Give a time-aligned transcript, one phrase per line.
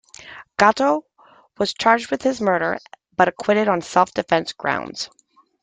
[0.57, 1.03] Gatto
[1.59, 2.79] was charged with his murder
[3.15, 5.11] but acquitted on self-defence grounds.